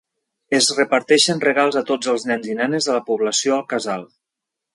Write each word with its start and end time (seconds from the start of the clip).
Es 0.59 0.69
reparteixen 0.77 1.43
regals 1.43 1.77
a 1.81 1.83
tots 1.91 2.09
els 2.15 2.25
nens 2.31 2.49
i 2.53 2.57
nenes 2.63 2.89
de 2.89 2.97
la 2.97 3.05
població 3.11 3.55
al 3.61 3.67
casal. 3.77 4.09